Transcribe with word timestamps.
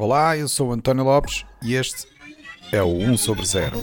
Olá, 0.00 0.36
eu 0.38 0.46
sou 0.46 0.70
António 0.72 1.02
Lopes 1.02 1.44
e 1.60 1.74
este 1.74 2.06
é 2.70 2.80
o 2.80 2.86
1 2.86 3.16
sobre 3.16 3.44
0. 3.44 3.78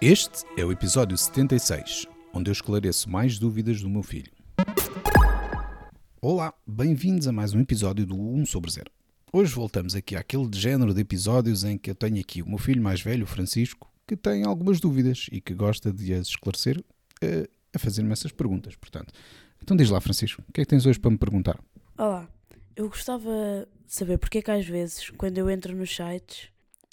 Este 0.00 0.44
é 0.56 0.64
o 0.64 0.70
episódio 0.70 1.18
76, 1.18 2.06
onde 2.32 2.50
eu 2.50 2.52
esclareço 2.52 3.10
mais 3.10 3.36
dúvidas 3.36 3.80
do 3.80 3.90
meu 3.90 4.04
filho. 4.04 4.30
Olá, 6.22 6.54
bem-vindos 6.64 7.26
a 7.26 7.32
mais 7.32 7.52
um 7.52 7.58
episódio 7.58 8.06
do 8.06 8.14
1 8.14 8.46
sobre 8.46 8.70
0. 8.70 8.86
Hoje 9.32 9.52
voltamos 9.52 9.96
aqui 9.96 10.14
àquele 10.14 10.48
género 10.52 10.94
de 10.94 11.00
episódios 11.00 11.64
em 11.64 11.76
que 11.76 11.90
eu 11.90 11.96
tenho 11.96 12.20
aqui 12.20 12.42
o 12.42 12.48
meu 12.48 12.58
filho 12.58 12.80
mais 12.80 13.00
velho, 13.00 13.26
Francisco, 13.26 13.90
que 14.06 14.16
tem 14.16 14.44
algumas 14.44 14.78
dúvidas 14.78 15.26
e 15.32 15.40
que 15.40 15.52
gosta 15.52 15.92
de 15.92 16.14
as 16.14 16.28
esclarecer 16.28 16.78
uh, 16.78 17.63
a 17.74 17.78
fazer-me 17.78 18.12
essas 18.12 18.32
perguntas. 18.32 18.76
Portanto, 18.76 19.12
então 19.62 19.76
diz 19.76 19.90
lá, 19.90 20.00
Francisco, 20.00 20.42
o 20.48 20.52
que 20.52 20.60
é 20.60 20.64
que 20.64 20.70
tens 20.70 20.86
hoje 20.86 20.98
para 20.98 21.10
me 21.10 21.18
perguntar? 21.18 21.58
Olá, 21.98 22.28
eu 22.76 22.88
gostava 22.88 23.68
de 23.86 23.92
saber 23.92 24.18
porque 24.18 24.38
é 24.38 24.42
que 24.42 24.50
às 24.50 24.66
vezes, 24.66 25.10
quando 25.10 25.38
eu 25.38 25.50
entro 25.50 25.74
nos 25.74 25.94
sites, 25.94 26.48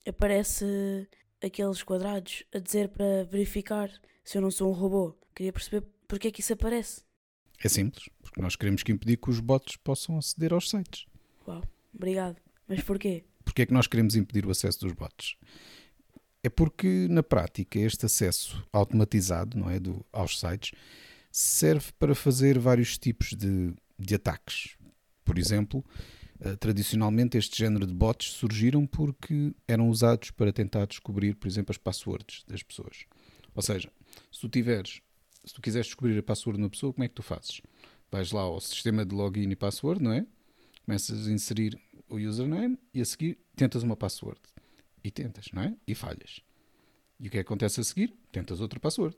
aparece 0.08 1.08
aqueles 1.44 1.84
quadrados 1.84 2.44
a 2.54 2.60
dizer 2.60 2.90
para 2.90 3.24
verificar 3.24 3.90
se 4.24 4.38
eu 4.38 4.42
não 4.42 4.52
sou 4.52 4.70
um 4.70 4.74
robô. 4.74 5.18
Queria 5.36 5.54
perceber 5.54 5.86
porque 6.08 6.28
é 6.28 6.32
que 6.32 6.42
isso 6.42 6.54
aparece. 6.54 7.04
É 7.64 7.70
simples, 7.70 8.10
porque 8.22 8.42
nós 8.42 8.56
queremos 8.56 8.84
que 8.84 8.92
impedir 8.92 9.18
que 9.18 9.30
os 9.30 9.40
bots 9.40 9.76
possam 9.78 10.18
aceder 10.18 10.54
aos 10.54 10.70
sites. 10.70 11.06
Uau, 11.48 11.64
obrigado. 11.94 12.38
Mas 12.68 12.82
porquê? 12.82 13.24
Porquê 13.44 13.64
é 13.64 13.66
que 13.66 13.74
nós 13.74 13.88
queremos 13.88 14.16
impedir 14.16 14.46
o 14.46 14.52
acesso 14.52 14.80
dos 14.82 14.94
bots? 14.94 15.36
É 16.44 16.50
porque, 16.50 17.08
na 17.10 17.22
prática, 17.22 17.80
este 17.80 18.06
acesso 18.08 18.68
automatizado 18.74 19.58
não 19.58 19.70
é, 19.70 19.80
do, 19.80 20.04
aos 20.12 20.40
sites 20.40 20.72
serve 21.32 21.92
para 22.00 22.16
fazer 22.16 22.58
vários 22.58 22.98
tipos 22.98 23.30
de, 23.30 23.74
de 23.98 24.16
ataques. 24.16 24.76
Por 25.24 25.38
exemplo, 25.38 25.86
uh, 26.40 26.58
tradicionalmente 26.58 27.38
este 27.38 27.60
género 27.60 27.86
de 27.86 27.94
bots 27.94 28.32
surgiram 28.32 28.88
porque 28.88 29.54
eram 29.68 29.88
usados 29.88 30.32
para 30.32 30.52
tentar 30.52 30.88
descobrir, 30.88 31.36
por 31.36 31.48
exemplo, 31.48 31.72
as 31.72 31.78
passwords 31.78 32.44
das 32.48 32.64
pessoas. 32.64 33.06
Ou 33.54 33.62
seja, 33.62 33.92
se 34.32 34.42
tu 34.42 34.50
tiveres, 34.50 35.00
se 35.46 35.54
tu 35.54 35.62
quiseres 35.62 35.88
descobrir 35.88 36.18
a 36.18 36.24
password 36.24 36.58
de 36.58 36.64
uma 36.64 36.70
pessoa, 36.72 36.92
como 36.92 37.04
é 37.04 37.08
que 37.08 37.16
tu 37.16 37.24
fazes? 37.24 37.62
Vais 38.12 38.32
lá 38.32 38.42
ao 38.42 38.60
sistema 38.60 39.06
de 39.06 39.14
login 39.14 39.52
e 39.52 39.56
password, 39.56 40.02
não 40.04 40.12
é? 40.12 40.26
Começas 40.86 41.28
a 41.28 41.32
inserir 41.32 41.80
o 42.10 42.16
username 42.16 42.80
e 42.94 43.00
a 43.00 43.06
seguir 43.06 43.38
tentas 43.56 43.84
uma 43.84 43.96
password 43.96 44.42
e 45.04 45.12
tentas, 45.12 45.48
não 45.54 45.62
é? 45.64 45.76
E 45.88 45.96
falhas. 45.96 46.42
E 47.20 47.28
o 47.28 47.32
que 47.32 47.38
é 47.38 47.44
que 47.44 47.48
acontece 47.48 47.80
a 47.80 47.84
seguir? 47.84 48.14
Tentas 48.32 48.60
outra 48.62 48.80
password, 48.80 49.16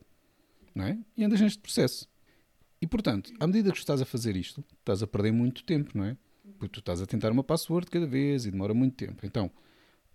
não 0.76 0.86
é? 0.86 0.98
E 1.16 1.24
andas 1.24 1.40
neste 1.40 1.60
processo. 1.60 2.08
E 2.82 2.88
portanto, 2.88 3.34
à 3.40 3.48
medida 3.48 3.72
que 3.72 3.78
estás 3.78 4.02
a 4.02 4.06
fazer 4.06 4.36
isto, 4.36 4.64
estás 4.80 5.02
a 5.02 5.08
perder 5.08 5.32
muito 5.32 5.64
tempo, 5.64 5.98
não 5.98 6.06
é? 6.06 6.18
Porque 6.58 6.74
tu 6.74 6.80
estás 6.80 7.02
a 7.02 7.06
tentar 7.06 7.32
uma 7.32 7.44
password 7.44 7.90
cada 7.90 8.06
vez 8.06 8.46
e 8.46 8.52
demora 8.52 8.74
muito 8.74 8.96
tempo. 8.96 9.26
Então, 9.26 9.50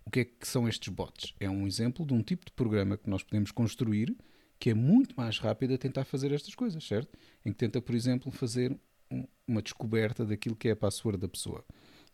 o 0.05 0.11
que 0.11 0.19
é 0.19 0.25
que 0.25 0.47
são 0.47 0.67
estes 0.67 0.89
bots? 0.89 1.33
É 1.39 1.49
um 1.49 1.65
exemplo 1.65 2.05
de 2.05 2.13
um 2.13 2.21
tipo 2.21 2.45
de 2.45 2.51
programa 2.51 2.97
que 2.97 3.09
nós 3.09 3.23
podemos 3.23 3.51
construir 3.51 4.15
que 4.59 4.69
é 4.69 4.73
muito 4.73 5.15
mais 5.15 5.39
rápido 5.39 5.73
a 5.73 5.77
tentar 5.77 6.03
fazer 6.03 6.31
estas 6.33 6.53
coisas, 6.53 6.83
certo? 6.83 7.17
Em 7.45 7.51
que 7.51 7.57
tenta, 7.57 7.81
por 7.81 7.95
exemplo, 7.95 8.29
fazer 8.29 8.77
um, 9.09 9.25
uma 9.47 9.61
descoberta 9.61 10.25
daquilo 10.25 10.55
que 10.55 10.67
é 10.67 10.71
a 10.71 10.75
password 10.75 11.17
da 11.17 11.29
pessoa. 11.29 11.63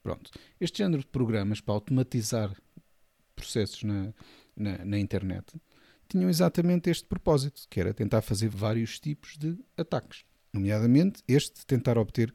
Pronto. 0.04 0.30
Este 0.62 0.78
género 0.78 1.02
de 1.02 1.08
programas 1.08 1.60
para 1.60 1.74
automatizar 1.74 2.56
processos 3.46 3.84
na, 3.84 4.14
na, 4.56 4.84
na 4.84 5.00
internet 5.00 5.60
tinham 6.08 6.30
exatamente 6.30 6.90
este 6.90 7.06
propósito, 7.06 7.64
que 7.70 7.80
era 7.80 7.94
tentar 7.94 8.22
fazer 8.22 8.50
vários 8.50 9.00
tipos 9.00 9.38
de 9.38 9.58
ataques. 9.78 10.24
Nomeadamente, 10.54 11.24
este 11.28 11.60
de 11.60 11.66
tentar 11.66 11.98
obter 11.98 12.34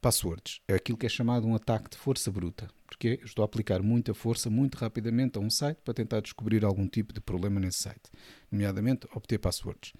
passwords. 0.00 0.60
É 0.68 0.74
aquilo 0.74 0.96
que 0.96 1.06
é 1.06 1.08
chamado 1.08 1.46
um 1.46 1.54
ataque 1.54 1.90
de 1.90 1.96
força 1.96 2.30
bruta, 2.30 2.68
porque 2.86 3.20
estou 3.24 3.42
a 3.42 3.46
aplicar 3.46 3.82
muita 3.82 4.14
força 4.14 4.48
muito 4.48 4.76
rapidamente 4.76 5.36
a 5.36 5.40
um 5.40 5.50
site 5.50 5.78
para 5.84 5.92
tentar 5.92 6.20
descobrir 6.20 6.64
algum 6.64 6.86
tipo 6.86 7.12
de 7.12 7.20
problema 7.20 7.58
nesse 7.58 7.82
site, 7.82 8.10
nomeadamente 8.50 9.08
obter 9.14 9.38
passwords. 9.38 9.92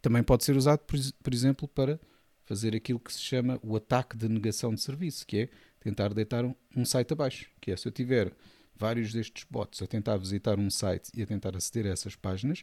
Também 0.00 0.22
pode 0.22 0.44
ser 0.44 0.56
usado, 0.56 0.80
por 0.80 1.34
exemplo, 1.34 1.68
para 1.68 2.00
fazer 2.44 2.74
aquilo 2.74 3.00
que 3.00 3.12
se 3.12 3.20
chama 3.20 3.58
o 3.62 3.76
ataque 3.76 4.16
de 4.16 4.28
negação 4.28 4.74
de 4.74 4.80
serviço, 4.80 5.26
que 5.26 5.38
é 5.38 5.48
tentar 5.80 6.12
deitar 6.12 6.44
um 6.44 6.84
site 6.84 7.12
abaixo, 7.12 7.50
que 7.60 7.70
é 7.70 7.76
se 7.76 7.86
eu 7.86 7.92
tiver 7.92 8.32
vários 8.76 9.12
destes 9.12 9.44
bots 9.50 9.82
a 9.82 9.86
tentar 9.86 10.16
visitar 10.16 10.58
um 10.58 10.70
site 10.70 11.10
e 11.14 11.22
a 11.22 11.26
tentar 11.26 11.56
aceder 11.56 11.86
a 11.86 11.94
essas 11.94 12.16
páginas, 12.16 12.62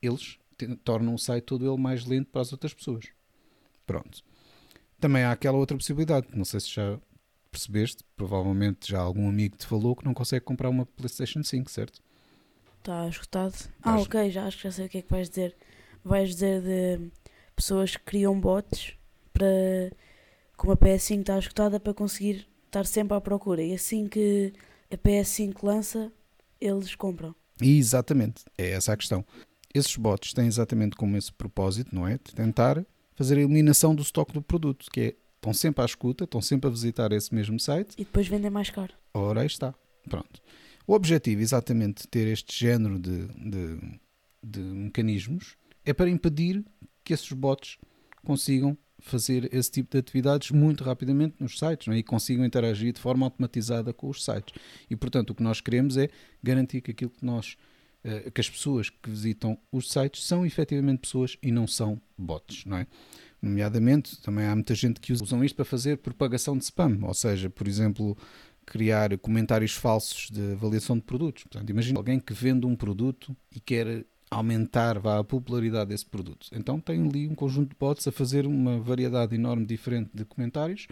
eles 0.00 0.38
tornam 0.84 1.14
o 1.14 1.18
site 1.18 1.44
todo 1.44 1.66
ele 1.66 1.80
mais 1.80 2.04
lento 2.04 2.30
para 2.30 2.40
as 2.40 2.52
outras 2.52 2.74
pessoas. 2.74 3.06
Pronto. 3.86 4.22
Também 5.00 5.24
há 5.24 5.32
aquela 5.32 5.58
outra 5.58 5.76
possibilidade, 5.76 6.28
não 6.32 6.44
sei 6.44 6.60
se 6.60 6.70
já 6.70 6.98
percebeste, 7.50 8.02
provavelmente 8.16 8.90
já 8.90 9.00
algum 9.00 9.28
amigo 9.28 9.56
te 9.56 9.66
falou 9.66 9.94
que 9.94 10.04
não 10.04 10.14
consegue 10.14 10.44
comprar 10.44 10.70
uma 10.70 10.86
PlayStation 10.86 11.42
5, 11.42 11.70
certo? 11.70 12.00
Está 12.78 13.06
esgotado. 13.06 13.54
Ah, 13.82 14.00
ok, 14.00 14.30
já 14.30 14.46
acho 14.46 14.56
que 14.56 14.64
já 14.64 14.72
sei 14.72 14.86
o 14.86 14.88
que 14.88 14.98
é 14.98 15.02
que 15.02 15.10
vais 15.10 15.28
dizer. 15.28 15.54
Vais 16.04 16.30
dizer 16.30 16.62
de 16.62 17.10
pessoas 17.54 17.96
que 17.96 18.02
criam 18.02 18.40
bots 18.40 18.94
para 19.32 19.92
como 20.56 20.72
a 20.72 20.76
PS5 20.76 21.20
está 21.20 21.38
esgotada 21.38 21.80
para 21.80 21.94
conseguir 21.94 22.46
estar 22.66 22.86
sempre 22.86 23.16
à 23.16 23.20
procura. 23.20 23.62
E 23.62 23.74
assim 23.74 24.08
que 24.08 24.52
a 24.92 24.98
PS5 24.98 25.62
lança, 25.62 26.12
eles 26.60 26.94
compram. 26.94 27.34
Exatamente, 27.60 28.44
é 28.58 28.70
essa 28.70 28.92
a 28.92 28.96
questão. 28.96 29.24
Esses 29.74 29.96
bots 29.96 30.34
têm 30.34 30.46
exatamente 30.46 30.96
como 30.96 31.16
esse 31.16 31.32
propósito, 31.32 31.94
não 31.94 32.06
é? 32.06 32.12
De 32.12 32.34
tentar 32.34 32.84
fazer 33.14 33.38
a 33.38 33.40
eliminação 33.40 33.94
do 33.94 34.02
estoque 34.02 34.32
do 34.32 34.42
produto, 34.42 34.90
que 34.90 35.00
é 35.00 35.14
estão 35.36 35.52
sempre 35.52 35.82
à 35.82 35.84
escuta, 35.84 36.22
estão 36.22 36.40
sempre 36.40 36.68
a 36.68 36.70
visitar 36.70 37.10
esse 37.10 37.34
mesmo 37.34 37.58
site. 37.58 37.94
E 37.98 38.04
depois 38.04 38.28
vendem 38.28 38.50
mais 38.50 38.70
caro. 38.70 38.94
Ora, 39.12 39.40
aí 39.40 39.46
está. 39.46 39.74
Pronto. 40.08 40.40
O 40.86 40.94
objetivo, 40.94 41.42
exatamente, 41.42 42.02
de 42.02 42.08
ter 42.08 42.28
este 42.28 42.56
género 42.56 42.98
de, 42.98 43.26
de, 43.26 44.00
de 44.42 44.60
mecanismos 44.60 45.56
é 45.84 45.92
para 45.92 46.08
impedir 46.08 46.64
que 47.02 47.12
esses 47.12 47.32
bots 47.32 47.76
consigam 48.24 48.78
fazer 49.02 49.52
esse 49.54 49.70
tipo 49.70 49.90
de 49.90 49.98
atividades 49.98 50.50
muito 50.50 50.84
rapidamente 50.84 51.36
nos 51.40 51.58
sites 51.58 51.88
é? 51.88 51.96
e 51.96 52.02
consigam 52.02 52.44
interagir 52.44 52.92
de 52.92 53.00
forma 53.00 53.26
automatizada 53.26 53.92
com 53.92 54.08
os 54.08 54.24
sites. 54.24 54.54
E, 54.88 54.96
portanto, 54.96 55.30
o 55.30 55.34
que 55.34 55.42
nós 55.42 55.60
queremos 55.60 55.96
é 55.96 56.08
garantir 56.42 56.80
que 56.80 56.90
aquilo 56.90 57.10
que 57.10 57.24
nós 57.24 57.56
eh, 58.04 58.30
que 58.34 58.40
as 58.40 58.50
pessoas 58.50 58.90
que 58.90 59.08
visitam 59.08 59.56
os 59.70 59.90
sites 59.90 60.24
são 60.26 60.44
efetivamente 60.44 61.00
pessoas 61.00 61.36
e 61.40 61.52
não 61.52 61.66
são 61.66 62.00
bots, 62.18 62.64
não 62.64 62.76
é? 62.76 62.86
Nomeadamente, 63.40 64.20
também 64.20 64.46
há 64.46 64.54
muita 64.54 64.74
gente 64.74 65.00
que 65.00 65.12
usam 65.12 65.44
isto 65.44 65.56
para 65.56 65.64
fazer 65.64 65.98
propagação 65.98 66.56
de 66.56 66.64
spam, 66.64 66.98
ou 67.02 67.14
seja, 67.14 67.50
por 67.50 67.66
exemplo, 67.66 68.16
criar 68.64 69.16
comentários 69.18 69.72
falsos 69.72 70.30
de 70.30 70.52
avaliação 70.52 70.96
de 70.96 71.02
produtos. 71.02 71.44
Portanto, 71.44 71.68
imagina 71.70 71.98
alguém 71.98 72.20
que 72.20 72.32
vende 72.32 72.66
um 72.66 72.76
produto 72.76 73.36
e 73.54 73.60
quer 73.60 74.04
aumentar 74.32 74.98
vá, 74.98 75.18
a 75.18 75.24
popularidade 75.24 75.90
desse 75.90 76.06
produto. 76.06 76.48
Então 76.52 76.80
tem 76.80 77.06
ali 77.06 77.28
um 77.28 77.34
conjunto 77.34 77.70
de 77.70 77.76
bots 77.78 78.06
a 78.06 78.12
fazer 78.12 78.46
uma 78.46 78.80
variedade 78.80 79.34
enorme 79.34 79.66
diferente 79.66 80.10
de 80.14 80.24
comentários 80.24 80.86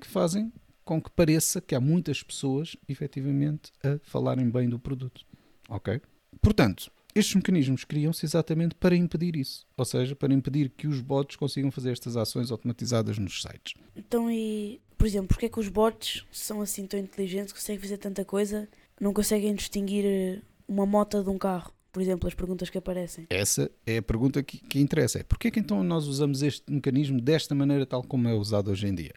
que 0.00 0.06
fazem 0.06 0.52
com 0.84 1.00
que 1.00 1.10
pareça 1.10 1.60
que 1.60 1.74
há 1.74 1.80
muitas 1.80 2.22
pessoas 2.22 2.76
efetivamente 2.88 3.72
a 3.84 3.98
falarem 4.02 4.50
bem 4.50 4.68
do 4.68 4.78
produto. 4.78 5.24
Ok? 5.68 6.00
Portanto, 6.40 6.90
estes 7.14 7.34
mecanismos 7.34 7.84
criam-se 7.84 8.24
exatamente 8.26 8.74
para 8.74 8.96
impedir 8.96 9.36
isso, 9.36 9.66
ou 9.76 9.84
seja, 9.84 10.16
para 10.16 10.32
impedir 10.32 10.70
que 10.70 10.88
os 10.88 11.00
bots 11.00 11.36
consigam 11.36 11.70
fazer 11.70 11.92
estas 11.92 12.16
ações 12.16 12.50
automatizadas 12.50 13.18
nos 13.18 13.40
sites. 13.40 13.74
Então, 13.94 14.30
e 14.30 14.80
por 14.96 15.06
exemplo, 15.06 15.28
porque 15.28 15.46
é 15.46 15.48
que 15.48 15.60
os 15.60 15.68
bots 15.68 16.26
são 16.30 16.60
assim 16.60 16.86
tão 16.86 16.98
inteligentes, 16.98 17.52
conseguem 17.52 17.80
fazer 17.80 17.98
tanta 17.98 18.24
coisa, 18.24 18.68
não 19.00 19.14
conseguem 19.14 19.54
distinguir 19.54 20.04
eh, 20.04 20.42
uma 20.68 20.84
moto 20.84 21.22
de 21.22 21.30
um 21.30 21.38
carro? 21.38 21.72
Por 21.92 22.00
exemplo, 22.00 22.28
as 22.28 22.34
perguntas 22.34 22.70
que 22.70 22.78
aparecem? 22.78 23.26
Essa 23.28 23.70
é 23.86 23.98
a 23.98 24.02
pergunta 24.02 24.42
que, 24.42 24.58
que 24.58 24.78
interessa. 24.78 25.20
É 25.20 25.22
porquê 25.22 25.50
que 25.50 25.58
então 25.58 25.82
nós 25.82 26.06
usamos 26.06 26.42
este 26.42 26.70
mecanismo 26.70 27.20
desta 27.20 27.54
maneira 27.54 27.84
tal 27.84 28.02
como 28.02 28.28
é 28.28 28.34
usado 28.34 28.70
hoje 28.70 28.86
em 28.86 28.94
dia? 28.94 29.12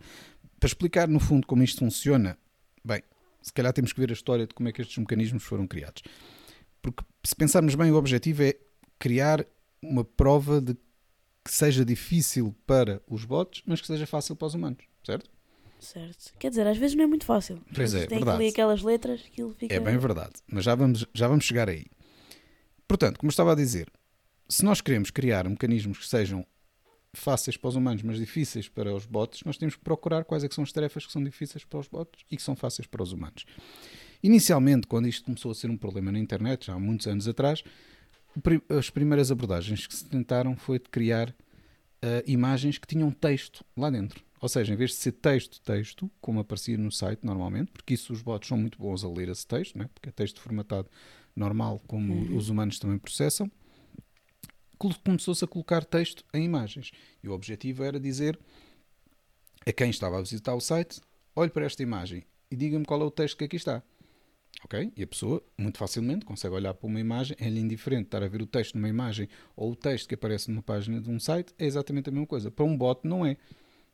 Para 0.59 0.67
explicar 0.67 1.07
no 1.07 1.19
fundo 1.19 1.45
como 1.45 1.63
isto 1.63 1.79
funciona, 1.79 2.37
bem, 2.83 3.01
se 3.41 3.51
calhar 3.53 3.73
temos 3.73 3.93
que 3.93 3.99
ver 3.99 4.09
a 4.09 4.13
história 4.13 4.47
de 4.47 4.53
como 4.53 4.69
é 4.69 4.71
que 4.71 4.81
estes 4.81 4.97
mecanismos 4.97 5.43
foram 5.43 5.67
criados. 5.67 6.01
Porque 6.81 7.03
se 7.23 7.35
pensarmos 7.35 7.75
bem, 7.75 7.91
o 7.91 7.95
objetivo 7.95 8.43
é 8.43 8.55
criar 8.97 9.45
uma 9.81 10.03
prova 10.03 10.61
de 10.61 10.75
que 11.43 11.51
seja 11.51 11.83
difícil 11.83 12.55
para 12.65 13.01
os 13.07 13.25
bots, 13.25 13.61
mas 13.65 13.81
que 13.81 13.87
seja 13.87 14.07
fácil 14.07 14.35
para 14.35 14.47
os 14.47 14.53
humanos, 14.53 14.83
certo? 15.03 15.29
Certo. 15.79 16.33
Quer 16.39 16.49
dizer, 16.49 16.65
às 16.65 16.77
vezes 16.77 16.95
não 16.95 17.03
é 17.03 17.07
muito 17.07 17.25
fácil. 17.25 17.61
Pois 17.75 17.93
é, 17.93 18.05
Tem 18.05 18.19
verdade. 18.19 18.37
que 18.37 18.43
ler 18.43 18.49
aquelas 18.51 18.81
letras, 18.81 19.21
aquilo 19.27 19.53
fica... 19.53 19.75
É 19.75 19.79
bem 19.81 19.97
verdade, 19.97 20.35
mas 20.47 20.63
já 20.63 20.73
vamos, 20.73 21.05
já 21.13 21.27
vamos 21.27 21.43
chegar 21.43 21.67
aí. 21.67 21.85
Portanto, 22.87 23.17
como 23.19 23.29
estava 23.29 23.51
a 23.51 23.55
dizer, 23.55 23.91
se 24.47 24.63
nós 24.63 24.81
queremos 24.81 25.09
criar 25.09 25.47
mecanismos 25.49 25.99
que 25.99 26.07
sejam 26.07 26.45
fáceis 27.13 27.55
para 27.55 27.69
os 27.69 27.75
humanos, 27.75 28.01
mas 28.01 28.17
difíceis 28.17 28.67
para 28.67 28.93
os 28.93 29.05
bots, 29.05 29.43
nós 29.45 29.57
temos 29.57 29.75
que 29.75 29.81
procurar 29.81 30.25
quais 30.25 30.43
é 30.43 30.49
que 30.49 30.55
são 30.55 30.63
as 30.63 30.71
tarefas 30.71 31.05
que 31.05 31.11
são 31.11 31.23
difíceis 31.23 31.63
para 31.63 31.79
os 31.79 31.87
bots 31.87 32.25
e 32.29 32.35
que 32.35 32.41
são 32.41 32.55
fáceis 32.55 32.87
para 32.87 33.03
os 33.03 33.11
humanos. 33.11 33.45
Inicialmente, 34.21 34.87
quando 34.87 35.07
isto 35.07 35.25
começou 35.25 35.51
a 35.51 35.55
ser 35.55 35.69
um 35.69 35.77
problema 35.77 36.11
na 36.11 36.19
internet, 36.19 36.67
já 36.67 36.73
há 36.73 36.79
muitos 36.79 37.07
anos 37.07 37.27
atrás, 37.27 37.63
as 38.69 38.89
primeiras 38.89 39.31
abordagens 39.31 39.85
que 39.85 39.95
se 39.95 40.05
tentaram 40.05 40.55
foi 40.55 40.79
de 40.79 40.89
criar 40.89 41.35
imagens 42.25 42.77
que 42.77 42.87
tinham 42.87 43.11
texto 43.11 43.63
lá 43.77 43.89
dentro. 43.89 44.23
Ou 44.43 44.49
seja, 44.49 44.73
em 44.73 44.75
vez 44.75 44.89
de 44.89 44.97
ser 44.97 45.13
texto, 45.13 45.61
texto, 45.61 46.11
como 46.19 46.41
aparecia 46.41 46.77
no 46.77 46.91
site 46.91 47.21
normalmente, 47.23 47.71
porque 47.71 47.93
isso 47.93 48.11
os 48.11 48.21
bots 48.21 48.49
são 48.49 48.57
muito 48.57 48.77
bons 48.77 49.01
a 49.01 49.07
ler 49.07 49.29
esse 49.29 49.47
texto, 49.47 49.79
né? 49.79 49.89
porque 49.93 50.09
é 50.09 50.11
texto 50.11 50.41
formatado 50.41 50.89
normal, 51.33 51.81
como 51.87 52.13
uhum. 52.13 52.35
os 52.35 52.49
humanos 52.49 52.77
também 52.77 52.97
processam, 52.97 53.49
começou-se 55.01 55.45
a 55.45 55.47
colocar 55.47 55.85
texto 55.85 56.25
em 56.33 56.43
imagens. 56.43 56.91
E 57.23 57.29
o 57.29 57.31
objetivo 57.31 57.85
era 57.85 57.97
dizer 57.97 58.37
a 59.65 59.71
quem 59.71 59.89
estava 59.89 60.17
a 60.17 60.21
visitar 60.21 60.53
o 60.53 60.59
site: 60.59 60.99
olhe 61.33 61.49
para 61.49 61.65
esta 61.65 61.81
imagem 61.81 62.25
e 62.51 62.57
diga-me 62.57 62.83
qual 62.83 63.01
é 63.01 63.05
o 63.05 63.11
texto 63.11 63.37
que 63.37 63.45
aqui 63.45 63.55
está. 63.55 63.81
Ok? 64.65 64.91
E 64.93 65.03
a 65.03 65.07
pessoa, 65.07 65.41
muito 65.57 65.77
facilmente, 65.77 66.25
consegue 66.25 66.53
olhar 66.53 66.73
para 66.73 66.85
uma 66.85 66.99
imagem, 66.99 67.37
é-lhe 67.39 67.61
indiferente 67.61 68.07
estar 68.07 68.21
a 68.21 68.27
ver 68.27 68.41
o 68.41 68.45
texto 68.45 68.75
numa 68.75 68.89
imagem 68.89 69.29
ou 69.55 69.71
o 69.71 69.75
texto 69.75 70.09
que 70.09 70.15
aparece 70.15 70.51
numa 70.51 70.61
página 70.61 70.99
de 70.99 71.09
um 71.09 71.17
site, 71.17 71.53
é 71.57 71.65
exatamente 71.65 72.09
a 72.09 72.11
mesma 72.11 72.27
coisa. 72.27 72.51
Para 72.51 72.65
um 72.65 72.77
bot, 72.77 73.07
não 73.07 73.25
é. 73.25 73.37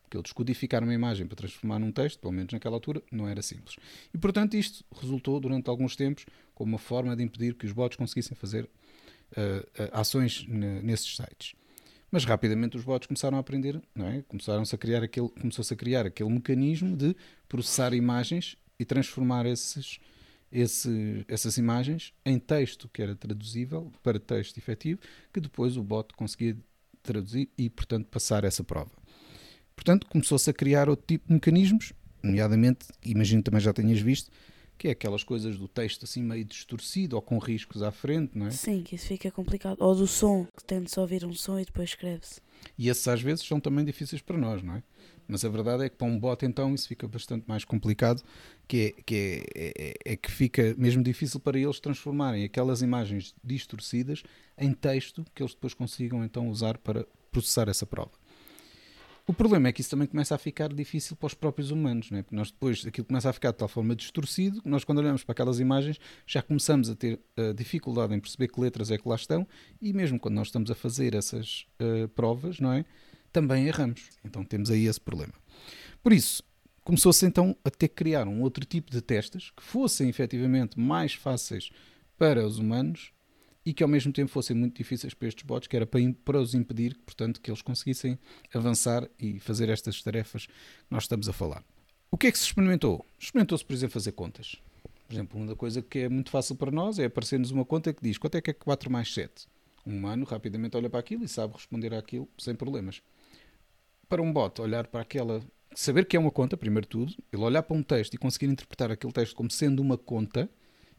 Porque 0.09 0.17
ele 0.17 0.23
descodificar 0.23 0.83
uma 0.83 0.93
imagem 0.93 1.27
para 1.27 1.35
transformar 1.35 1.77
num 1.77 1.91
texto, 1.91 2.19
pelo 2.19 2.33
menos 2.33 2.51
naquela 2.51 2.75
altura, 2.75 3.03
não 3.11 3.27
era 3.27 3.43
simples. 3.43 3.75
E 4.11 4.17
portanto, 4.17 4.55
isto 4.55 4.83
resultou 4.99 5.39
durante 5.39 5.69
alguns 5.69 5.95
tempos 5.95 6.25
como 6.55 6.71
uma 6.71 6.79
forma 6.79 7.15
de 7.15 7.21
impedir 7.21 7.53
que 7.53 7.67
os 7.67 7.71
bots 7.71 7.95
conseguissem 7.95 8.35
fazer 8.35 8.63
uh, 8.63 9.89
ações 9.91 10.47
nesses 10.47 11.15
sites. 11.15 11.53
Mas 12.09 12.25
rapidamente 12.25 12.75
os 12.75 12.83
bots 12.83 13.05
começaram 13.05 13.37
a 13.37 13.39
aprender, 13.39 13.79
não 13.93 14.07
é? 14.07 14.23
Começaram-se 14.23 14.73
a 14.73 14.77
criar 14.79 15.03
aquele, 15.03 15.29
começou-se 15.29 15.71
a 15.71 15.77
criar 15.77 16.07
aquele 16.07 16.29
mecanismo 16.31 16.97
de 16.97 17.15
processar 17.47 17.93
imagens 17.93 18.57
e 18.79 18.85
transformar 18.85 19.45
esses, 19.45 19.99
esse, 20.51 21.23
essas 21.27 21.57
imagens 21.57 22.15
em 22.25 22.39
texto 22.39 22.89
que 22.91 23.03
era 23.03 23.15
traduzível 23.15 23.91
para 24.01 24.19
texto 24.19 24.57
efetivo, 24.57 24.99
que 25.31 25.39
depois 25.39 25.77
o 25.77 25.83
bot 25.83 26.11
conseguia 26.15 26.57
traduzir 27.03 27.47
e, 27.55 27.69
portanto, 27.69 28.07
passar 28.07 28.43
essa 28.43 28.63
prova. 28.63 28.98
Portanto, 29.79 30.07
começou-se 30.07 30.49
a 30.49 30.53
criar 30.53 30.89
outro 30.89 31.05
tipo 31.07 31.25
de 31.25 31.33
mecanismos, 31.33 31.93
nomeadamente, 32.21 32.87
imagino 33.01 33.41
também 33.41 33.61
já 33.61 33.71
tenhas 33.71 34.01
visto, 34.01 34.29
que 34.77 34.89
é 34.89 34.91
aquelas 34.91 35.23
coisas 35.23 35.57
do 35.57 35.69
texto 35.69 36.03
assim 36.03 36.21
meio 36.21 36.43
distorcido 36.43 37.15
ou 37.15 37.21
com 37.21 37.37
riscos 37.37 37.81
à 37.81 37.89
frente, 37.89 38.37
não 38.37 38.47
é? 38.47 38.51
Sim, 38.51 38.83
que 38.83 38.95
isso 38.95 39.07
fica 39.07 39.31
complicado. 39.31 39.77
Ou 39.79 39.95
do 39.95 40.05
som, 40.05 40.45
que 40.57 40.65
tende-se 40.65 40.99
a 40.99 41.01
ouvir 41.01 41.23
um 41.23 41.33
som 41.33 41.57
e 41.57 41.63
depois 41.63 41.91
escreve-se. 41.91 42.41
E 42.77 42.89
esses 42.89 43.07
às 43.07 43.21
vezes 43.21 43.45
são 43.45 43.57
também 43.57 43.85
difíceis 43.85 44.21
para 44.21 44.37
nós, 44.37 44.61
não 44.61 44.75
é? 44.75 44.83
Mas 45.25 45.45
a 45.45 45.49
verdade 45.49 45.85
é 45.85 45.89
que 45.89 45.95
para 45.95 46.07
um 46.07 46.19
bot 46.19 46.45
então 46.45 46.75
isso 46.75 46.85
fica 46.85 47.07
bastante 47.07 47.45
mais 47.47 47.63
complicado, 47.63 48.21
que 48.67 48.93
é 48.97 49.01
que, 49.01 49.15
é, 49.55 49.73
é, 49.77 50.13
é 50.13 50.15
que 50.17 50.29
fica 50.29 50.75
mesmo 50.77 51.01
difícil 51.01 51.39
para 51.39 51.57
eles 51.57 51.79
transformarem 51.79 52.43
aquelas 52.43 52.81
imagens 52.81 53.33
distorcidas 53.41 54.23
em 54.57 54.73
texto 54.73 55.25
que 55.33 55.41
eles 55.41 55.53
depois 55.53 55.73
consigam 55.73 56.21
então 56.21 56.49
usar 56.49 56.77
para 56.77 57.07
processar 57.31 57.69
essa 57.69 57.85
prova. 57.85 58.18
O 59.29 59.33
problema 59.33 59.67
é 59.67 59.71
que 59.71 59.79
isso 59.79 59.91
também 59.91 60.07
começa 60.07 60.33
a 60.33 60.39
ficar 60.39 60.73
difícil 60.73 61.15
para 61.15 61.27
os 61.27 61.35
próprios 61.35 61.69
humanos, 61.69 62.09
não 62.09 62.17
é? 62.17 62.23
porque 62.23 62.35
nós 62.35 62.49
depois 62.49 62.83
aquilo 62.83 63.05
começa 63.05 63.29
a 63.29 63.33
ficar 63.33 63.51
de 63.51 63.57
tal 63.57 63.67
forma 63.67 63.95
distorcido 63.95 64.59
que 64.59 64.67
nós, 64.67 64.83
quando 64.83 64.97
olhamos 64.97 65.23
para 65.23 65.33
aquelas 65.33 65.59
imagens, 65.59 65.99
já 66.25 66.41
começamos 66.41 66.89
a 66.89 66.95
ter 66.95 67.19
uh, 67.37 67.53
dificuldade 67.53 68.15
em 68.15 68.19
perceber 68.19 68.47
que 68.47 68.59
letras 68.59 68.89
é 68.89 68.97
que 68.97 69.07
lá 69.07 69.13
estão 69.13 69.47
e 69.79 69.93
mesmo 69.93 70.19
quando 70.19 70.33
nós 70.33 70.47
estamos 70.47 70.71
a 70.71 70.73
fazer 70.73 71.13
essas 71.13 71.67
uh, 71.79 72.07
provas, 72.07 72.59
não 72.59 72.73
é? 72.73 72.83
Também 73.31 73.67
erramos. 73.67 74.01
Então 74.25 74.43
temos 74.43 74.71
aí 74.71 74.87
esse 74.87 74.99
problema. 74.99 75.33
Por 76.01 76.11
isso, 76.11 76.41
começou-se 76.83 77.23
então 77.23 77.55
a 77.63 77.69
ter 77.69 77.87
que 77.87 77.93
criar 77.93 78.27
um 78.27 78.41
outro 78.41 78.65
tipo 78.65 78.89
de 78.89 78.99
testes 78.99 79.51
que 79.51 79.61
fossem 79.61 80.09
efetivamente 80.09 80.79
mais 80.79 81.13
fáceis 81.13 81.69
para 82.17 82.43
os 82.43 82.57
humanos 82.57 83.11
e 83.69 83.73
que 83.73 83.83
ao 83.83 83.89
mesmo 83.89 84.11
tempo 84.11 84.31
fossem 84.31 84.55
muito 84.55 84.75
difíceis 84.75 85.13
para 85.13 85.27
estes 85.27 85.43
bots, 85.43 85.67
que 85.67 85.75
era 85.75 85.85
para, 85.85 86.01
para 86.25 86.41
os 86.41 86.55
impedir, 86.55 86.97
portanto, 87.05 87.39
que 87.39 87.51
eles 87.51 87.61
conseguissem 87.61 88.17
avançar 88.51 89.07
e 89.19 89.39
fazer 89.39 89.69
estas 89.69 90.01
tarefas 90.01 90.47
que 90.47 90.53
nós 90.89 91.03
estamos 91.03 91.29
a 91.29 91.33
falar. 91.33 91.63
O 92.09 92.17
que 92.17 92.25
é 92.25 92.31
que 92.31 92.39
se 92.39 92.45
experimentou? 92.45 93.05
Experimentou-se, 93.19 93.63
por 93.63 93.73
exemplo, 93.73 93.93
fazer 93.93 94.13
contas. 94.13 94.55
Por 95.07 95.13
exemplo, 95.13 95.39
uma 95.39 95.55
coisa 95.55 95.83
que 95.83 95.99
é 95.99 96.09
muito 96.09 96.31
fácil 96.31 96.55
para 96.55 96.71
nós 96.71 96.97
é 96.97 97.05
aparecer-nos 97.05 97.51
uma 97.51 97.63
conta 97.63 97.93
que 97.93 98.01
diz 98.01 98.17
quanto 98.17 98.37
é 98.37 98.41
que 98.41 98.49
é 98.49 98.53
4 98.53 98.91
mais 98.91 99.13
7. 99.13 99.45
Um 99.85 99.97
humano 99.97 100.25
rapidamente 100.25 100.75
olha 100.75 100.89
para 100.89 100.99
aquilo 100.99 101.23
e 101.23 101.27
sabe 101.27 101.53
responder 101.53 101.93
àquilo 101.93 102.27
sem 102.39 102.55
problemas. 102.55 103.03
Para 104.07 104.19
um 104.19 104.33
bot 104.33 104.59
olhar 104.59 104.87
para 104.87 105.01
aquela, 105.01 105.43
saber 105.75 106.05
que 106.05 106.17
é 106.17 106.19
uma 106.19 106.31
conta, 106.31 106.57
primeiro 106.57 106.87
de 106.87 106.89
tudo, 106.89 107.13
ele 107.31 107.43
olhar 107.43 107.61
para 107.61 107.77
um 107.77 107.83
texto 107.83 108.15
e 108.15 108.17
conseguir 108.17 108.47
interpretar 108.47 108.89
aquele 108.89 109.13
texto 109.13 109.35
como 109.35 109.51
sendo 109.51 109.79
uma 109.79 109.95
conta, 109.95 110.49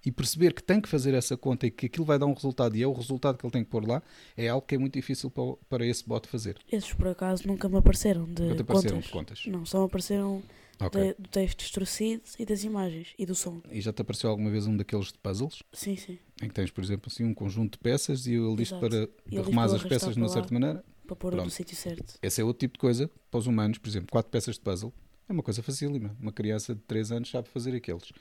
e 0.04 0.10
perceber 0.10 0.52
que 0.52 0.62
tem 0.62 0.80
que 0.80 0.88
fazer 0.88 1.14
essa 1.14 1.36
conta 1.36 1.66
e 1.66 1.70
que 1.70 1.86
aquilo 1.86 2.04
vai 2.04 2.18
dar 2.18 2.26
um 2.26 2.32
resultado 2.32 2.76
e 2.76 2.82
é 2.82 2.86
o 2.86 2.92
resultado 2.92 3.36
que 3.36 3.44
ele 3.44 3.52
tem 3.52 3.64
que 3.64 3.70
pôr 3.70 3.86
lá, 3.86 4.02
é 4.36 4.48
algo 4.48 4.66
que 4.66 4.74
é 4.74 4.78
muito 4.78 4.94
difícil 4.94 5.30
para, 5.30 5.54
para 5.68 5.86
esse 5.86 6.06
bot 6.06 6.26
fazer. 6.28 6.58
Esses 6.70 6.92
por 6.92 7.08
acaso 7.08 7.46
nunca 7.46 7.68
me 7.68 7.76
apareceram 7.76 8.24
de 8.24 8.42
nunca 8.42 8.62
apareceram 8.62 8.96
contas. 8.96 9.06
De 9.06 9.12
contas. 9.12 9.46
Não, 9.46 9.66
só 9.66 9.80
me 9.80 9.84
apareceram 9.86 10.42
okay. 10.80 11.08
de, 11.08 11.14
do 11.18 11.28
texto 11.28 11.58
distorcido 11.58 12.22
e 12.38 12.46
das 12.46 12.64
imagens 12.64 13.08
e 13.18 13.26
do 13.26 13.34
som. 13.34 13.60
E 13.70 13.80
já 13.80 13.92
te 13.92 14.02
apareceu 14.02 14.30
alguma 14.30 14.50
vez 14.50 14.66
um 14.66 14.76
daqueles 14.76 15.06
de 15.06 15.18
puzzles? 15.18 15.62
Sim, 15.72 15.96
sim. 15.96 16.18
Em 16.42 16.48
que 16.48 16.54
tens, 16.54 16.70
por 16.70 16.82
exemplo, 16.82 17.10
assim, 17.12 17.24
um 17.24 17.34
conjunto 17.34 17.72
de 17.72 17.78
peças 17.78 18.26
e 18.26 18.34
ele 18.34 18.56
diz 18.56 18.70
para 18.72 19.08
arrumar 19.38 19.64
as 19.66 19.82
peças 19.82 20.14
de 20.14 20.20
uma 20.20 20.28
certa 20.28 20.52
maneira? 20.52 20.84
Para 21.06 21.16
pôr 21.16 21.34
no 21.34 21.50
sítio 21.50 21.76
certo. 21.76 22.18
Esse 22.22 22.40
é 22.40 22.44
outro 22.44 22.60
tipo 22.60 22.74
de 22.74 22.78
coisa 22.78 23.10
para 23.30 23.38
os 23.38 23.46
humanos, 23.46 23.78
por 23.78 23.88
exemplo, 23.88 24.08
quatro 24.10 24.30
peças 24.30 24.54
de 24.54 24.60
puzzle. 24.60 24.92
É 25.28 25.32
uma 25.32 25.42
coisa 25.42 25.62
facílima. 25.62 26.16
Uma 26.20 26.32
criança 26.32 26.74
de 26.74 26.80
3 26.82 27.12
anos 27.12 27.30
sabe 27.30 27.48
fazer 27.48 27.74
aqueles. 27.74 28.12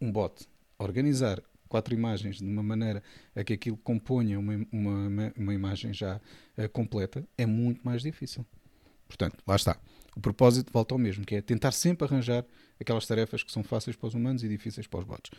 Um 0.00 0.10
bot 0.10 0.46
organizar 0.82 1.42
quatro 1.68 1.94
imagens 1.94 2.36
de 2.36 2.44
uma 2.44 2.62
maneira 2.62 3.02
a 3.34 3.42
que 3.42 3.54
aquilo 3.54 3.78
componha 3.78 4.38
uma, 4.38 4.66
uma, 4.70 5.32
uma 5.36 5.54
imagem 5.54 5.94
já 5.94 6.20
uh, 6.58 6.68
completa, 6.68 7.26
é 7.38 7.46
muito 7.46 7.80
mais 7.82 8.02
difícil. 8.02 8.44
Portanto, 9.08 9.42
lá 9.46 9.56
está. 9.56 9.78
O 10.14 10.20
propósito 10.20 10.70
volta 10.70 10.94
ao 10.94 10.98
mesmo, 10.98 11.24
que 11.24 11.36
é 11.36 11.40
tentar 11.40 11.72
sempre 11.72 12.06
arranjar 12.06 12.44
aquelas 12.78 13.06
tarefas 13.06 13.42
que 13.42 13.50
são 13.50 13.62
fáceis 13.62 13.96
para 13.96 14.08
os 14.08 14.14
humanos 14.14 14.44
e 14.44 14.48
difíceis 14.48 14.86
para 14.86 15.00
os 15.00 15.06
bots. 15.06 15.30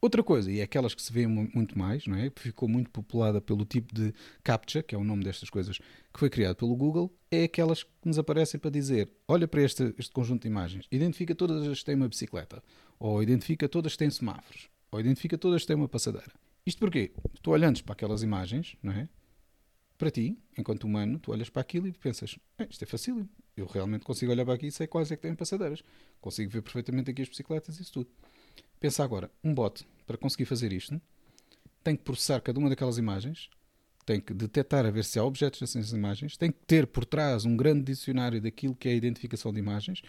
Outra 0.00 0.22
coisa, 0.22 0.50
e 0.50 0.60
é 0.60 0.62
aquelas 0.62 0.94
que 0.94 1.02
se 1.02 1.12
vê 1.12 1.26
muito 1.26 1.78
mais, 1.78 2.06
não 2.06 2.16
é? 2.16 2.30
ficou 2.36 2.68
muito 2.68 2.90
populada 2.90 3.40
pelo 3.40 3.64
tipo 3.64 3.94
de 3.94 4.14
CAPTCHA, 4.44 4.82
que 4.82 4.94
é 4.94 4.98
o 4.98 5.04
nome 5.04 5.24
destas 5.24 5.48
coisas, 5.48 5.78
que 5.78 6.20
foi 6.20 6.28
criado 6.30 6.56
pelo 6.56 6.76
Google, 6.76 7.14
é 7.30 7.44
aquelas 7.44 7.82
que 7.82 7.90
nos 8.04 8.18
aparecem 8.18 8.60
para 8.60 8.70
dizer: 8.70 9.10
olha 9.26 9.48
para 9.48 9.62
este, 9.62 9.94
este 9.98 10.12
conjunto 10.12 10.42
de 10.42 10.48
imagens, 10.48 10.86
identifica 10.92 11.34
todas 11.34 11.66
as 11.66 11.78
que 11.78 11.84
têm 11.84 11.94
uma 11.94 12.08
bicicleta, 12.08 12.62
ou 12.98 13.22
identifica 13.22 13.68
todas 13.68 13.92
que 13.92 13.98
têm 13.98 14.10
semáforos, 14.10 14.68
ou 14.90 15.00
identifica 15.00 15.36
todas 15.36 15.62
que 15.62 15.68
têm 15.68 15.76
uma 15.76 15.88
passadeira. 15.88 16.32
Isto 16.64 16.78
porquê? 16.80 17.12
Tu 17.42 17.50
olhando 17.50 17.82
para 17.84 17.92
aquelas 17.92 18.22
imagens, 18.22 18.76
não 18.82 18.92
é? 18.92 19.08
Para 19.96 20.10
ti, 20.10 20.38
enquanto 20.58 20.84
humano, 20.84 21.18
tu 21.18 21.32
olhas 21.32 21.48
para 21.48 21.62
aquilo 21.62 21.86
e 21.86 21.92
pensas, 21.92 22.38
eh, 22.58 22.66
isto 22.68 22.82
é 22.82 22.86
fácil, 22.86 23.26
eu 23.56 23.66
realmente 23.66 24.04
consigo 24.04 24.30
olhar 24.30 24.44
para 24.44 24.54
aqui 24.54 24.66
e 24.66 24.72
sei 24.72 24.86
quais 24.86 25.10
é 25.10 25.16
que 25.16 25.22
têm 25.22 25.34
passadeiras. 25.34 25.82
Consigo 26.20 26.50
ver 26.50 26.60
perfeitamente 26.60 27.10
aqui 27.10 27.22
as 27.22 27.28
bicicletas 27.28 27.78
e 27.78 27.82
isso 27.82 27.92
tudo. 27.92 28.10
Pensa 28.78 29.02
agora, 29.02 29.30
um 29.42 29.54
bot, 29.54 29.86
para 30.06 30.18
conseguir 30.18 30.44
fazer 30.44 30.72
isto, 30.72 31.00
tem 31.82 31.96
que 31.96 32.02
processar 32.02 32.40
cada 32.40 32.58
uma 32.58 32.68
daquelas 32.68 32.98
imagens, 32.98 33.48
tem 34.04 34.20
que 34.20 34.34
detectar 34.34 34.84
a 34.84 34.90
ver 34.90 35.04
se 35.04 35.18
há 35.18 35.24
objetos 35.24 35.60
nessas 35.60 35.92
imagens, 35.92 36.36
tem 36.36 36.50
que 36.50 36.58
ter 36.66 36.86
por 36.86 37.04
trás 37.04 37.44
um 37.44 37.56
grande 37.56 37.84
dicionário 37.84 38.40
daquilo 38.40 38.74
que 38.74 38.88
é 38.88 38.92
a 38.92 38.94
identificação 38.94 39.52
de 39.52 39.58
imagens 39.58 40.02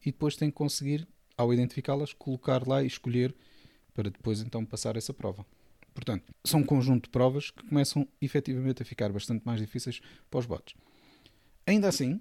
e 0.00 0.12
depois 0.12 0.36
tem 0.36 0.50
que 0.50 0.56
conseguir, 0.56 1.06
ao 1.36 1.52
identificá-las, 1.52 2.12
colocar 2.12 2.66
lá 2.66 2.82
e 2.82 2.86
escolher 2.86 3.34
para 3.94 4.10
depois 4.10 4.40
então 4.40 4.64
passar 4.64 4.96
essa 4.96 5.12
prova. 5.12 5.44
Portanto, 5.94 6.32
são 6.44 6.60
um 6.60 6.64
conjunto 6.64 7.04
de 7.04 7.10
provas 7.10 7.50
que 7.50 7.64
começam 7.64 8.08
efetivamente 8.20 8.82
a 8.82 8.84
ficar 8.84 9.12
bastante 9.12 9.44
mais 9.44 9.60
difíceis 9.60 10.00
para 10.30 10.40
os 10.40 10.46
bots. 10.46 10.74
Ainda 11.66 11.88
assim, 11.88 12.20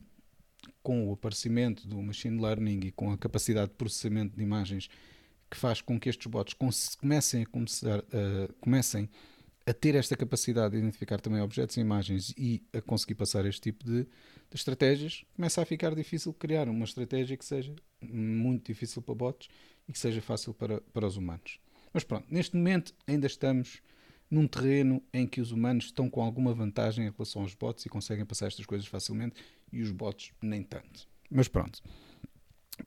com 0.83 1.09
o 1.09 1.13
aparecimento 1.13 1.87
do 1.87 2.01
machine 2.01 2.41
learning 2.41 2.81
e 2.87 2.91
com 2.91 3.11
a 3.11 3.17
capacidade 3.17 3.71
de 3.71 3.77
processamento 3.77 4.35
de 4.35 4.43
imagens 4.43 4.89
que 5.49 5.57
faz 5.57 5.81
com 5.81 5.99
que 5.99 6.09
estes 6.09 6.27
bots 6.27 6.55
comecem 6.97 7.43
a, 7.43 7.45
começar, 7.45 7.99
uh, 7.99 8.53
comecem 8.59 9.09
a 9.65 9.73
ter 9.73 9.95
esta 9.95 10.15
capacidade 10.15 10.71
de 10.71 10.79
identificar 10.79 11.19
também 11.19 11.41
objetos 11.41 11.77
e 11.77 11.81
imagens 11.81 12.33
e 12.37 12.63
a 12.73 12.81
conseguir 12.81 13.15
passar 13.15 13.45
este 13.45 13.61
tipo 13.61 13.83
de, 13.83 14.03
de, 14.03 14.09
estratégias, 14.55 15.23
começa 15.35 15.61
a 15.61 15.65
ficar 15.65 15.93
difícil 15.93 16.33
criar 16.33 16.69
uma 16.69 16.85
estratégia 16.85 17.35
que 17.35 17.45
seja 17.45 17.75
muito 18.01 18.67
difícil 18.67 19.01
para 19.01 19.13
bots 19.13 19.49
e 19.91 19.93
que 19.93 19.99
seja 19.99 20.21
fácil 20.21 20.53
para, 20.53 20.79
para 20.79 21.05
os 21.05 21.17
humanos. 21.17 21.59
Mas 21.93 22.05
pronto, 22.05 22.25
neste 22.31 22.55
momento 22.55 22.93
ainda 23.05 23.27
estamos 23.27 23.81
num 24.29 24.47
terreno 24.47 25.03
em 25.13 25.27
que 25.27 25.41
os 25.41 25.51
humanos 25.51 25.85
estão 25.85 26.09
com 26.09 26.21
alguma 26.21 26.53
vantagem 26.53 27.05
em 27.05 27.11
relação 27.11 27.41
aos 27.41 27.53
bots 27.53 27.85
e 27.85 27.89
conseguem 27.89 28.25
passar 28.25 28.47
estas 28.47 28.65
coisas 28.65 28.87
facilmente 28.87 29.35
e 29.69 29.81
os 29.81 29.91
bots 29.91 30.31
nem 30.41 30.63
tanto. 30.63 31.09
Mas 31.29 31.49
pronto. 31.49 31.83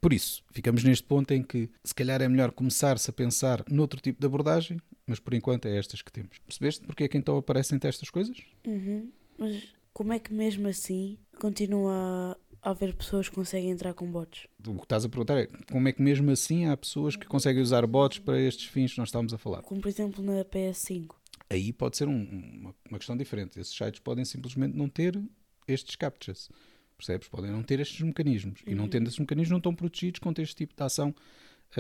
Por 0.00 0.14
isso, 0.14 0.42
ficamos 0.50 0.82
neste 0.82 1.04
ponto 1.04 1.30
em 1.32 1.42
que 1.42 1.70
se 1.84 1.94
calhar 1.94 2.23
é 2.23 2.28
melhor 2.28 2.50
começar-se 2.50 3.11
a 3.11 3.12
pensar 3.12 3.62
noutro 3.70 4.00
tipo 4.00 4.18
de 4.18 4.26
abordagem, 4.26 4.80
mas 5.06 5.20
por 5.20 5.34
enquanto 5.34 5.66
é 5.66 5.76
estas 5.76 6.00
que 6.00 6.11
temos. 6.11 6.38
Percebeste 6.38 6.87
porque 6.87 7.04
é 7.04 7.08
que 7.08 7.18
então 7.18 7.37
aparecem 7.37 7.78
estas 7.82 8.08
coisas? 8.08 8.38
Uhum. 8.66 9.12
Mas 9.37 9.75
como 9.92 10.14
é 10.14 10.18
que 10.18 10.32
mesmo 10.32 10.66
assim 10.66 11.18
continua 11.38 12.37
haver 12.64 12.94
pessoas 12.94 13.28
que 13.28 13.35
conseguem 13.35 13.71
entrar 13.71 13.94
com 13.94 14.11
bots? 14.11 14.47
O 14.66 14.75
que 14.76 14.83
estás 14.85 15.04
a 15.04 15.09
perguntar 15.09 15.38
é 15.38 15.47
como 15.71 15.87
é 15.88 15.92
que 15.92 16.00
mesmo 16.02 16.30
assim 16.30 16.66
há 16.66 16.76
pessoas 16.76 17.14
que 17.16 17.26
conseguem 17.26 17.62
usar 17.62 17.87
bots 17.87 18.18
para 18.18 18.40
estes 18.40 18.66
fins 18.66 18.92
que 18.92 18.99
nós 18.99 19.09
estamos 19.09 19.33
a 19.35 19.38
falar? 19.38 19.62
Como 19.62 19.80
por 19.80 19.88
exemplo 19.88 20.23
na 20.25 20.44
PS5. 20.44 21.14
Aí 21.50 21.73
pode 21.73 21.97
ser 21.97 22.09
um, 22.09 22.73
uma, 22.90 22.99
questão 22.99 23.16
diferente. 23.16 23.61
Esses 23.61 23.76
sites 23.76 24.00
podem 24.00 24.25
simplesmente 24.25 24.76
não 24.76 24.88
ter 24.88 25.21
estes 25.68 25.94
captchas. 25.97 26.49
percebes? 26.97 27.28
Podem 27.28 27.50
não 27.50 27.62
ter 27.62 27.80
estes 27.80 28.00
mecanismos. 28.00 28.61
E 28.66 28.75
não 28.75 28.85
Uhum. 28.85 28.90
tendo 28.90 29.09
esses 29.09 29.18
mecanismos, 29.18 29.50
não 29.50 29.59
estão 29.59 29.75
protegidos 29.75 30.21
contra 30.21 30.42
este 30.42 30.56
tipo 30.56 30.75
de 30.75 30.83
ação 30.83 31.14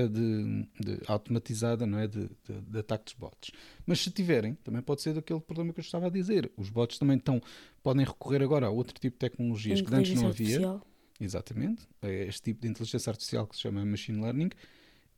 de, 0.02 0.68
de 0.80 1.00
automatizada, 1.06 1.86
não 1.86 1.98
é? 1.98 2.06
De, 2.06 2.28
de, 2.44 2.60
de 2.66 2.78
ataque 2.78 3.04
dos 3.04 3.14
bots. 3.14 3.50
Mas 3.86 4.00
se 4.00 4.10
tiverem, 4.10 4.54
também 4.64 4.82
pode 4.82 5.02
ser 5.02 5.14
daquele 5.14 5.40
problema 5.40 5.72
que 5.72 5.80
eu 5.80 5.84
estava 5.84 6.06
a 6.06 6.10
dizer. 6.10 6.50
Os 6.56 6.68
bots 6.70 6.98
também 6.98 7.16
estão, 7.16 7.40
podem 7.82 8.04
recorrer 8.04 8.42
agora 8.42 8.66
a 8.66 8.70
outro 8.70 8.94
tipo 8.94 9.14
de 9.14 9.18
tecnologias 9.18 9.80
que 9.80 9.94
antes 9.94 10.14
não 10.14 10.28
havia. 10.28 10.46
Artificial. 10.56 10.86
Exatamente. 11.20 11.86
É 12.02 12.26
este 12.26 12.42
tipo 12.42 12.62
de 12.62 12.68
inteligência 12.68 13.10
artificial 13.10 13.46
que 13.46 13.56
se 13.56 13.62
chama 13.62 13.84
machine 13.84 14.20
learning, 14.20 14.50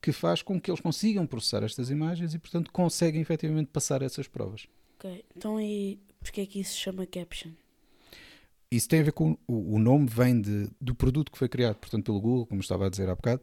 que 0.00 0.12
faz 0.12 0.42
com 0.42 0.60
que 0.60 0.70
eles 0.70 0.80
consigam 0.80 1.26
processar 1.26 1.64
estas 1.64 1.90
imagens 1.90 2.34
e, 2.34 2.38
portanto, 2.38 2.70
conseguem 2.70 3.20
efetivamente 3.20 3.68
passar 3.68 4.02
essas 4.02 4.28
provas. 4.28 4.66
Ok, 4.96 5.24
então 5.36 5.60
e 5.60 5.98
porquê 6.20 6.42
é 6.42 6.46
que 6.46 6.60
isso 6.60 6.72
se 6.72 6.78
chama 6.78 7.06
caption? 7.06 7.52
Isso 8.70 8.88
tem 8.88 9.00
a 9.00 9.04
ver 9.04 9.12
com 9.12 9.36
o, 9.46 9.74
o 9.74 9.78
nome 9.78 10.06
vem 10.06 10.40
de, 10.40 10.68
do 10.80 10.94
produto 10.94 11.30
que 11.30 11.38
foi 11.38 11.48
criado, 11.48 11.76
portanto, 11.76 12.04
pelo 12.04 12.20
Google, 12.20 12.46
como 12.46 12.60
estava 12.60 12.86
a 12.86 12.88
dizer 12.88 13.08
há 13.08 13.14
bocado. 13.14 13.42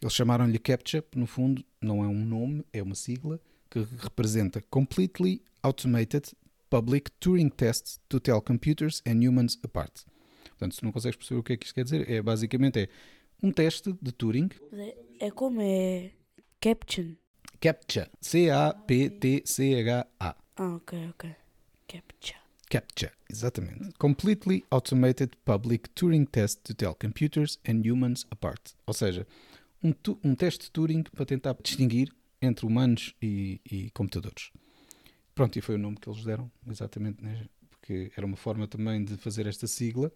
Eles 0.00 0.14
chamaram-lhe 0.14 0.58
CAPTCHA, 0.58 1.04
no 1.14 1.26
fundo, 1.26 1.64
não 1.80 2.04
é 2.04 2.06
um 2.06 2.24
nome, 2.24 2.64
é 2.72 2.82
uma 2.82 2.94
sigla 2.94 3.40
que 3.70 3.80
representa 3.98 4.62
Completely 4.70 5.42
Automated 5.62 6.32
Public 6.70 7.10
Turing 7.18 7.48
Test 7.48 7.98
to 8.08 8.20
Tell 8.20 8.40
Computers 8.40 9.02
and 9.06 9.20
Humans 9.26 9.58
Apart. 9.62 10.04
Portanto, 10.50 10.74
se 10.76 10.84
não 10.84 10.92
consegues 10.92 11.16
perceber 11.16 11.40
o 11.40 11.42
que 11.42 11.52
é 11.52 11.56
que 11.56 11.66
isto 11.66 11.74
quer 11.74 11.84
dizer, 11.84 12.08
é 12.10 12.22
basicamente 12.22 12.78
é 12.80 12.88
um 13.42 13.50
teste 13.52 13.92
de 14.00 14.12
Turing, 14.12 14.48
É, 14.72 15.26
é 15.26 15.30
como 15.30 15.60
é 15.60 16.10
caption. 16.60 17.14
CAPTCHA, 17.60 18.08
C-A-P-T-C-H-A. 19.18 20.36
Ah, 20.56 20.74
ok, 20.76 21.08
ok. 21.10 21.34
Captcha. 21.88 22.34
CAPTCHA, 22.70 23.12
exatamente. 23.30 23.92
Completely 23.98 24.64
Automated 24.70 25.30
Public 25.44 25.88
Turing 25.90 26.26
Test 26.26 26.60
to 26.64 26.74
Tell 26.74 26.94
Computers 26.94 27.58
and 27.66 27.82
Humans 27.84 28.26
Apart. 28.30 28.74
Ou 28.86 28.92
seja, 28.94 29.26
um, 29.82 29.92
tu- 29.92 30.18
um 30.24 30.34
teste 30.34 30.64
de 30.66 30.70
Turing 30.70 31.02
para 31.04 31.24
tentar 31.26 31.54
distinguir 31.62 32.12
entre 32.40 32.66
humanos 32.66 33.14
e, 33.22 33.60
e 33.70 33.90
computadores. 33.90 34.50
Pronto, 35.34 35.56
e 35.58 35.60
foi 35.62 35.74
o 35.76 35.78
nome 35.78 35.96
que 35.96 36.08
eles 36.08 36.24
deram, 36.24 36.50
exatamente, 36.68 37.22
né? 37.22 37.46
porque 37.70 38.10
era 38.16 38.26
uma 38.26 38.36
forma 38.36 38.66
também 38.66 39.04
de 39.04 39.16
fazer 39.16 39.46
esta 39.46 39.66
sigla. 39.66 40.12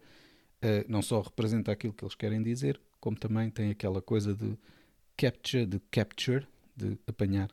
eh, 0.61 0.85
não 0.87 1.01
só 1.01 1.21
representa 1.21 1.71
aquilo 1.71 1.93
que 1.93 2.03
eles 2.03 2.15
querem 2.15 2.41
dizer, 2.43 2.79
como 2.99 3.17
também 3.17 3.49
tem 3.49 3.69
aquela 3.71 4.01
coisa 4.01 4.33
de 4.33 4.57
capture, 5.17 5.65
de 5.65 5.79
capture, 5.91 6.47
de 6.75 6.97
apanhar. 7.07 7.49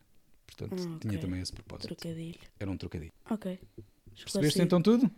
Portanto, 0.47 0.75
Ah, 0.81 0.99
tinha 1.01 1.15
ok. 1.15 1.19
também 1.19 1.41
esse 1.41 1.53
propósito. 1.53 1.95
Trocadilho. 1.95 2.39
Era 2.59 2.71
um 2.71 2.77
trocadilho. 2.77 3.13
Ok. 3.31 3.59
Percebeste 3.59 4.27
Esclarecido. 4.27 4.65
então 4.65 4.83
tudo? 4.83 5.11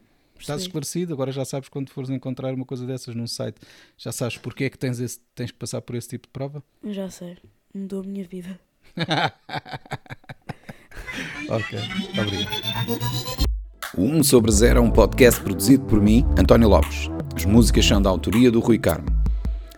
Estás 0.42 0.62
esclarecido, 0.62 1.12
agora 1.14 1.30
já 1.32 1.44
sabes 1.44 1.68
quando 1.68 1.88
fores 1.90 2.10
encontrar 2.10 2.52
uma 2.54 2.64
coisa 2.64 2.84
dessas 2.86 3.14
num 3.14 3.26
site, 3.26 3.56
já 3.96 4.10
sabes 4.12 4.36
porque 4.36 4.64
é 4.64 4.70
que 4.70 4.78
tens, 4.78 4.98
esse- 5.00 5.20
tens 5.34 5.50
que 5.50 5.56
passar 5.58 5.80
por 5.80 5.94
esse 5.96 6.08
tipo 6.08 6.26
de 6.26 6.32
prova? 6.32 6.62
Já 6.84 7.08
sei. 7.08 7.36
Mudou 7.74 8.00
a 8.00 8.04
minha 8.04 8.24
vida. 8.24 8.58
ok, 11.48 11.78
obrigado. 12.20 12.98
O 13.96 14.02
1 14.02 14.22
sobre 14.22 14.50
0 14.50 14.78
é 14.78 14.82
um 14.82 14.90
podcast 14.90 15.40
produzido 15.40 15.84
por 15.84 16.00
mim, 16.00 16.24
António 16.38 16.68
Lopes. 16.68 17.08
As 17.36 17.44
músicas 17.44 17.84
são 17.86 18.00
da 18.00 18.10
autoria 18.10 18.50
do 18.50 18.60
Rui 18.60 18.78
Carmo. 18.78 19.06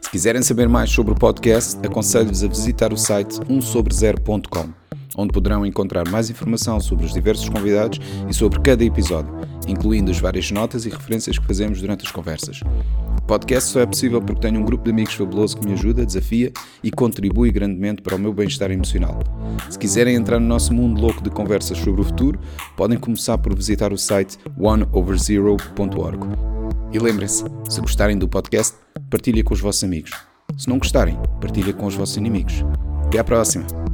Se 0.01 0.11
quiserem 0.11 0.43
saber 0.43 0.69
mais 0.69 0.91
sobre 0.91 1.13
o 1.13 1.17
podcast, 1.17 1.77
aconselho-vos 1.85 2.45
a 2.45 2.49
visitar 2.49 2.93
o 2.93 2.97
site 2.97 3.35
1sobre0.com, 3.41 4.73
onde 5.17 5.33
poderão 5.33 5.65
encontrar 5.65 6.09
mais 6.09 6.31
informação 6.31 6.81
sobre 6.81 7.05
os 7.05 7.13
diversos 7.13 7.49
convidados 7.49 8.01
e 8.29 8.35
sobre 8.35 8.61
cada 8.61 8.85
episódio, 8.85 9.33
incluindo 9.67 10.11
as 10.11 10.19
várias 10.19 10.51
notas 10.51 10.87
e 10.87 10.91
referências 10.91 11.39
que 11.39 11.47
fazemos 11.47 11.81
durante 11.81 12.05
as 12.05 12.13
conversas. 12.13 12.61
O 13.19 13.27
podcast 13.27 13.71
só 13.71 13.81
é 13.81 13.87
possível 13.87 14.21
porque 14.21 14.43
tenho 14.43 14.61
um 14.61 14.65
grupo 14.65 14.85
de 14.85 14.91
amigos 14.91 15.15
fabuloso 15.15 15.57
que 15.57 15.67
me 15.67 15.73
ajuda, 15.73 16.05
desafia 16.05 16.53
e 16.83 16.91
contribui 16.91 17.51
grandemente 17.51 18.03
para 18.03 18.17
o 18.17 18.19
meu 18.19 18.35
bem-estar 18.35 18.71
emocional. 18.71 19.19
Se 19.71 19.79
quiserem 19.79 20.15
entrar 20.15 20.39
no 20.39 20.47
nosso 20.47 20.75
mundo 20.75 21.01
louco 21.01 21.23
de 21.23 21.31
conversas 21.31 21.79
sobre 21.79 22.03
o 22.03 22.05
futuro, 22.05 22.39
podem 22.77 22.99
começar 22.99 23.39
por 23.39 23.55
visitar 23.55 23.93
o 23.93 23.99
site 23.99 24.37
oneoverzero.org. 24.59 26.27
E 26.93 26.99
lembrem-se, 26.99 27.45
se 27.69 27.81
gostarem 27.81 28.19
do 28.19 28.29
podcast, 28.29 28.77
partilhem 29.09 29.43
com 29.43 29.55
os 29.55 29.61
vossos 29.61 29.85
amigos. 29.85 30.13
Se 30.57 30.69
não 30.69 30.79
gostarem, 30.79 31.19
partilhem 31.41 31.73
com 31.73 31.87
os 31.87 31.95
vossos 31.95 32.17
inimigos. 32.17 32.63
Até 33.07 33.19
à 33.19 33.25
próxima! 33.25 33.94